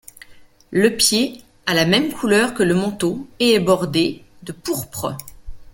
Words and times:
Le 0.71 0.89
pied 0.97 1.43
a 1.67 1.75
la 1.75 1.85
même 1.85 2.11
couleur 2.11 2.55
que 2.55 2.63
le 2.63 2.73
manteau 2.73 3.27
et 3.39 3.53
est 3.53 3.59
bordé 3.59 4.23
de 4.41 4.51
pourpre. 4.51 5.15